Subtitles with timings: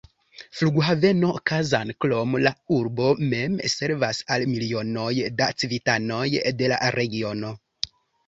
[0.59, 5.11] Flughaveno Kazan, krom la urbo mem, servas al milionoj
[5.43, 6.25] da civitanoj
[6.63, 7.53] de la regiono.